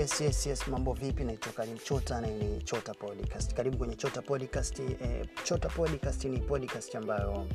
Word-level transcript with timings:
Yes, 0.00 0.20
yes, 0.20 0.46
yes, 0.46 0.68
mambo 0.68 0.92
vipi? 0.92 1.24
Naitwa 1.24 1.52
Karim 1.52 1.78
Chota 1.78 2.20
na 2.20 2.26
ni 2.26 2.62
Chota 2.62 2.94
Podcast. 2.94 3.54
Karibu 3.54 3.76
kwenye 3.78 3.94
Chota 3.96 4.22
Podcast. 4.22 4.78
Eh, 4.80 5.26
Chota 5.44 5.68
Podcast 5.68 6.24
ni 6.24 6.38
podcast 6.40 6.94
ambayo 6.94 7.46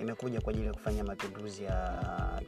imekuja 0.00 0.40
kwa 0.40 0.50
ajili 0.52 0.66
ya 0.66 0.72
kufanya 0.72 1.04
mapinduzi 1.04 1.64
ya 1.64 2.02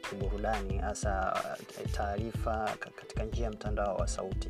kiburudani, 0.09 0.77
hasa 0.77 1.43
eh, 1.79 1.91
taarifa 1.91 2.75
katika 2.79 3.23
njia 3.23 3.43
ya 3.45 3.51
mtandao 3.51 3.95
wa 3.95 4.07
sauti. 4.07 4.49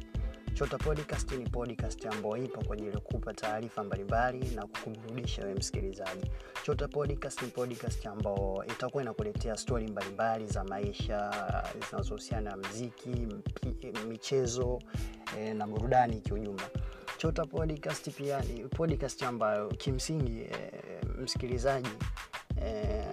Chota 0.54 0.78
Podcast 0.78 1.32
ni 1.32 1.50
podcast 1.50 2.06
ambayo 2.06 2.38
ipo 2.38 2.62
kwa 2.64 2.74
ajili 2.76 2.90
ya 2.92 3.00
kukupa 3.00 3.34
taarifa 3.34 3.84
mbalimbali 3.84 4.46
na 4.56 4.68
kukuburudisha 4.68 5.42
wewe 5.42 5.54
msikilizaji. 5.56 6.32
Chota 6.66 6.88
Podcast 6.88 7.42
ni 7.42 7.48
podcast 7.48 8.06
ambao 8.06 8.66
itakuwa 8.66 9.04
inakuletea 9.04 9.58
stori 9.58 9.88
mbalimbali 9.88 10.46
za 10.48 10.64
maisha 10.64 11.32
zinazohusiana 11.90 12.50
na 12.52 12.58
mziki, 12.58 13.28
michezo 14.08 14.80
e, 15.40 15.54
na 15.54 15.68
burudani 15.68 16.22
kiujumla. 16.22 16.70
Chota 17.18 17.46
Podcast 17.46 18.10
pia 18.12 18.42
ni 18.42 18.64
podcast 18.64 19.24
ambayo 19.24 19.68
kimsingi 19.68 20.40
e, 20.42 20.72
msikilizaji 21.18 21.90
eh, 22.66 23.06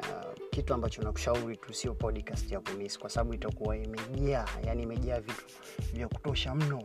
kitu 0.50 0.74
ambacho 0.74 1.02
nakushauri 1.02 1.56
tu 1.56 1.74
sio 1.74 1.94
podcast 1.94 2.52
ya 2.52 2.60
kumiss 2.60 2.98
kwa 2.98 3.10
sababu 3.10 3.34
itakuwa 3.34 3.76
imejaa 3.76 4.46
yani 4.64 4.82
imejaa 4.82 5.20
vitu 5.20 5.44
vya 5.94 6.08
kutosha 6.08 6.54
mno 6.54 6.82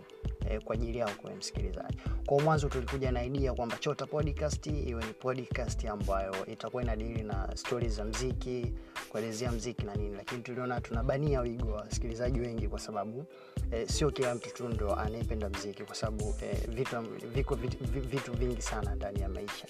eh, 0.49 0.61
kwa 0.63 0.75
ajili 0.75 0.97
yako 0.97 1.29
msikilizaji. 1.37 1.97
Kwa 2.25 2.39
mwanzo 2.41 2.69
tulikuja 2.69 3.11
na 3.11 3.23
idea 3.23 3.53
kwamba 3.53 3.77
chota 3.77 4.05
podcast 4.05 4.65
iwe 4.67 5.05
ni 5.05 5.13
podcast 5.13 5.85
ambayo 5.85 6.45
itakuwa 6.45 6.83
inadili 6.83 7.23
na 7.23 7.49
stori 7.55 7.89
za 7.89 8.03
mziki 8.05 8.73
kuelezea 9.13 9.51
mziki 9.51 9.85
na 9.85 9.95
nini 9.95 10.15
lakini 10.15 10.41
tuliona 10.41 10.81
tunabania 10.81 11.41
wigo 11.41 11.67
wa 11.71 11.81
wasikilizaji 11.81 12.39
wengi 12.39 12.67
kwa 12.67 12.79
sababu 12.79 13.25
eh, 13.71 13.87
sio 13.89 14.11
kila 14.11 14.35
mtu 14.35 14.53
tu 14.53 14.69
ndo 14.69 14.95
anayependa 14.95 15.49
mziki 15.49 15.83
kwa 15.83 15.95
sababu 15.95 16.35
eh, 16.41 16.57
vitu, 16.69 17.01
viko 17.33 17.55
vitu, 17.55 17.77
vitu 17.99 18.31
vingi 18.33 18.61
sana 18.61 18.95
ndani 18.95 19.21
ya 19.21 19.29
maisha. 19.29 19.67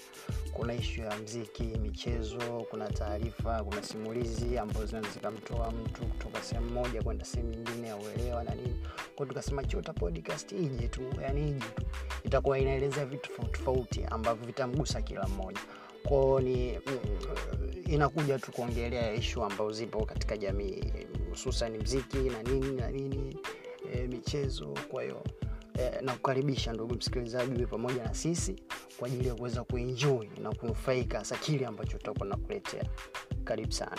Kuna 0.52 0.74
ishu 0.74 1.00
ya 1.00 1.16
mziki 1.16 1.62
michezo 1.62 2.38
kuna 2.70 2.88
taarifa 2.92 3.64
kuna 3.64 3.82
simulizi 3.82 4.58
ambazo 4.58 4.86
zinaweza 4.86 5.10
zikamtoa 5.12 5.70
mtu 5.70 6.02
kutoka 6.06 6.42
sehemu 6.42 6.70
moja 6.70 7.02
kwenda 7.02 7.24
sehemu 7.24 7.50
nyingine 7.54 7.88
ya 7.88 7.96
uelewa 7.96 8.44
na 8.44 8.54
nini. 8.54 8.80
Kwao 9.16 9.28
tukasema 9.28 9.64
chota 9.64 9.92
podcast 9.92 10.52
ije 10.52 10.88
tu 10.88 11.02
yani 11.22 11.48
ije 11.50 11.60
tu. 11.76 11.82
Itakuwa 12.24 12.58
inaelezea 12.58 13.06
vitu 13.06 13.30
tofauti 13.52 14.04
ambavyo 14.04 14.46
vitamgusa 14.46 15.02
kila 15.02 15.28
mmoja. 15.28 15.60
Kwao 16.08 16.40
ni 16.40 16.72
mm, 16.86 17.53
inakuja 17.94 18.38
tu 18.38 18.52
kuongelea 18.52 19.12
ishu 19.14 19.44
ambazo 19.44 19.72
zipo 19.72 20.06
katika 20.06 20.36
jamii 20.36 20.84
hususan 21.30 21.78
mziki 21.78 22.16
na 22.18 22.42
nini 22.42 22.76
na 22.76 22.90
nini 22.90 23.36
e, 23.94 24.06
michezo. 24.06 24.74
Kwa 24.90 25.02
hiyo 25.02 25.24
e, 25.78 26.00
na 26.02 26.12
kukaribisha 26.12 26.72
ndugu 26.72 26.94
msikilizaji 26.94 27.54
uwe 27.56 27.66
pamoja 27.66 28.02
na 28.04 28.14
sisi 28.14 28.56
kwa 28.98 29.08
ajili 29.08 29.28
ya 29.28 29.34
kuweza 29.34 29.64
kuenjoy 29.64 30.26
na 30.42 30.52
kunufaika 30.54 31.18
hasa 31.18 31.36
kile 31.36 31.66
ambacho 31.66 31.98
tutakuwa 31.98 32.26
nakuletea 32.28 32.84
karibu 33.44 33.72
sana 33.72 33.98